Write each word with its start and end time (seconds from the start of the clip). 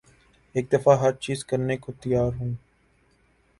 ایک 0.55 0.71
دفعہ 0.71 0.97
ہر 0.99 1.11
چیز 1.21 1.43
کرنے 1.45 1.77
کو 1.77 1.91
تیار 2.01 2.31
ہوں 2.33 2.53